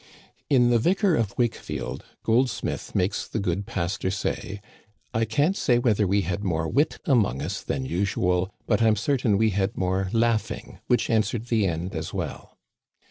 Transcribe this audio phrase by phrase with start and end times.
[0.49, 4.59] In The Vicar of Wakefield Goldsmith makes the good pastor say:"
[5.13, 9.37] I can't say whether we had more wit among us than usual, but I'm certain
[9.37, 12.57] we had more laughing, which an swered the end as well."